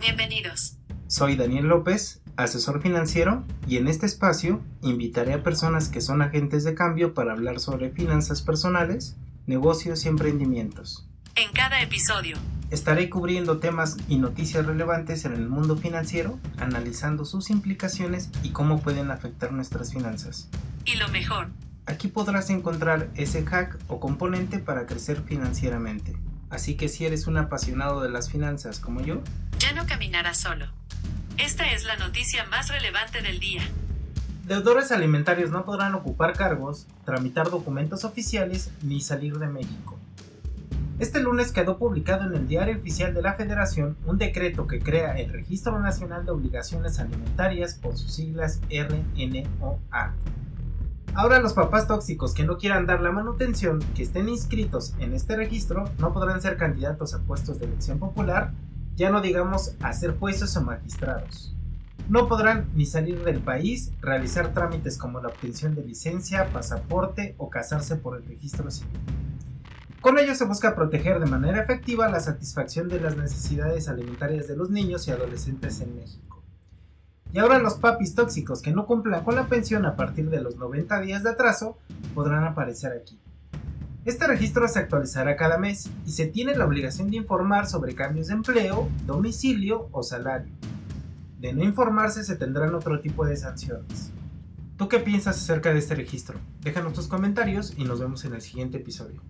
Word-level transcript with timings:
Bienvenidos. 0.00 0.78
Soy 1.08 1.36
Daniel 1.36 1.66
López, 1.66 2.22
asesor 2.36 2.80
financiero, 2.80 3.44
y 3.66 3.76
en 3.76 3.86
este 3.86 4.06
espacio 4.06 4.62
invitaré 4.82 5.34
a 5.34 5.42
personas 5.42 5.88
que 5.88 6.00
son 6.00 6.22
agentes 6.22 6.64
de 6.64 6.74
cambio 6.74 7.12
para 7.12 7.32
hablar 7.32 7.60
sobre 7.60 7.90
finanzas 7.90 8.40
personales, 8.40 9.16
negocios 9.46 10.04
y 10.04 10.08
emprendimientos. 10.08 11.06
En 11.36 11.52
cada 11.52 11.82
episodio 11.82 12.36
Estaré 12.70 13.10
cubriendo 13.10 13.58
temas 13.58 13.96
y 14.08 14.18
noticias 14.18 14.64
relevantes 14.64 15.24
en 15.24 15.32
el 15.32 15.48
mundo 15.48 15.76
financiero, 15.76 16.38
analizando 16.56 17.24
sus 17.24 17.50
implicaciones 17.50 18.30
y 18.44 18.50
cómo 18.50 18.80
pueden 18.80 19.10
afectar 19.10 19.50
nuestras 19.52 19.92
finanzas. 19.92 20.48
y 20.84 20.96
lo 20.96 21.08
mejor, 21.08 21.48
Aquí 21.86 22.06
podrás 22.06 22.50
encontrar 22.50 23.10
ese 23.16 23.44
hack 23.44 23.76
o 23.88 23.98
componente 23.98 24.60
para 24.60 24.86
crecer 24.86 25.22
financieramente. 25.22 26.14
Así 26.50 26.76
que 26.76 26.88
si 26.88 27.06
eres 27.06 27.26
un 27.26 27.38
apasionado 27.38 28.02
de 28.02 28.10
las 28.10 28.30
finanzas 28.30 28.80
como 28.80 29.00
yo, 29.00 29.22
ya 29.58 29.72
no 29.72 29.86
caminarás 29.86 30.38
solo. 30.38 30.66
Esta 31.38 31.70
es 31.72 31.84
la 31.84 31.96
noticia 31.96 32.44
más 32.46 32.68
relevante 32.68 33.22
del 33.22 33.38
día. 33.40 33.62
deudores 34.46 34.90
alimentarios 34.90 35.50
no 35.50 35.64
podrán 35.64 35.94
ocupar 35.94 36.32
cargos, 36.32 36.86
tramitar 37.04 37.50
documentos 37.50 38.04
oficiales 38.04 38.72
ni 38.82 39.00
salir 39.00 39.38
de 39.38 39.46
México. 39.46 39.96
Este 40.98 41.20
lunes 41.20 41.50
quedó 41.52 41.78
publicado 41.78 42.26
en 42.26 42.34
el 42.34 42.46
Diario 42.46 42.76
Oficial 42.76 43.14
de 43.14 43.22
la 43.22 43.32
Federación 43.32 43.96
un 44.04 44.18
decreto 44.18 44.66
que 44.66 44.80
crea 44.80 45.18
el 45.18 45.32
Registro 45.32 45.78
Nacional 45.78 46.26
de 46.26 46.32
Obligaciones 46.32 46.98
Alimentarias 46.98 47.74
por 47.74 47.96
sus 47.96 48.12
siglas 48.12 48.60
RNOA. 48.68 50.14
Ahora 51.14 51.40
los 51.40 51.54
papás 51.54 51.88
tóxicos 51.88 52.34
que 52.34 52.44
no 52.44 52.56
quieran 52.56 52.86
dar 52.86 53.00
la 53.00 53.10
manutención, 53.10 53.80
que 53.94 54.04
estén 54.04 54.28
inscritos 54.28 54.94
en 55.00 55.12
este 55.12 55.36
registro, 55.36 55.84
no 55.98 56.12
podrán 56.12 56.40
ser 56.40 56.56
candidatos 56.56 57.14
a 57.14 57.20
puestos 57.20 57.58
de 57.58 57.66
elección 57.66 57.98
popular, 57.98 58.52
ya 58.94 59.10
no 59.10 59.20
digamos 59.20 59.74
a 59.82 59.92
ser 59.92 60.16
jueces 60.16 60.56
o 60.56 60.62
magistrados. 60.62 61.54
No 62.08 62.28
podrán 62.28 62.68
ni 62.74 62.86
salir 62.86 63.24
del 63.24 63.40
país, 63.40 63.92
realizar 64.00 64.54
trámites 64.54 64.98
como 64.98 65.20
la 65.20 65.28
obtención 65.28 65.74
de 65.74 65.84
licencia, 65.84 66.52
pasaporte 66.52 67.34
o 67.38 67.50
casarse 67.50 67.96
por 67.96 68.16
el 68.16 68.24
registro 68.24 68.70
civil. 68.70 69.00
Con 70.00 70.18
ello 70.18 70.34
se 70.34 70.44
busca 70.44 70.74
proteger 70.74 71.20
de 71.20 71.26
manera 71.26 71.60
efectiva 71.60 72.08
la 72.08 72.20
satisfacción 72.20 72.88
de 72.88 73.00
las 73.00 73.16
necesidades 73.16 73.88
alimentarias 73.88 74.48
de 74.48 74.56
los 74.56 74.70
niños 74.70 75.06
y 75.08 75.10
adolescentes 75.10 75.80
en 75.80 75.96
México. 75.96 76.39
Y 77.32 77.38
ahora 77.38 77.58
los 77.58 77.74
papis 77.74 78.14
tóxicos 78.14 78.60
que 78.60 78.72
no 78.72 78.86
cumplan 78.86 79.22
con 79.22 79.36
la 79.36 79.46
pensión 79.46 79.86
a 79.86 79.94
partir 79.94 80.30
de 80.30 80.40
los 80.40 80.56
90 80.56 81.00
días 81.00 81.22
de 81.22 81.30
atraso 81.30 81.78
podrán 82.14 82.44
aparecer 82.44 82.92
aquí. 82.92 83.20
Este 84.04 84.26
registro 84.26 84.66
se 84.66 84.78
actualizará 84.78 85.36
cada 85.36 85.58
mes 85.58 85.90
y 86.06 86.12
se 86.12 86.26
tiene 86.26 86.56
la 86.56 86.64
obligación 86.64 87.10
de 87.10 87.18
informar 87.18 87.66
sobre 87.66 87.94
cambios 87.94 88.28
de 88.28 88.34
empleo, 88.34 88.88
domicilio 89.06 89.88
o 89.92 90.02
salario. 90.02 90.52
De 91.38 91.52
no 91.52 91.62
informarse 91.62 92.24
se 92.24 92.36
tendrán 92.36 92.74
otro 92.74 93.00
tipo 93.00 93.24
de 93.24 93.36
sanciones. 93.36 94.10
¿Tú 94.76 94.88
qué 94.88 94.98
piensas 94.98 95.36
acerca 95.36 95.72
de 95.72 95.78
este 95.78 95.94
registro? 95.94 96.38
Déjanos 96.62 96.94
tus 96.94 97.06
comentarios 97.06 97.74
y 97.76 97.84
nos 97.84 98.00
vemos 98.00 98.24
en 98.24 98.34
el 98.34 98.40
siguiente 98.40 98.78
episodio. 98.78 99.20